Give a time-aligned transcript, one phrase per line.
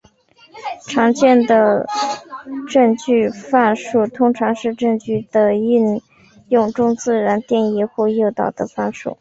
[0.87, 1.85] 常见的
[2.67, 6.01] 矩阵范数通常是在矩阵的应
[6.49, 9.09] 用中自然定义或诱导的范数。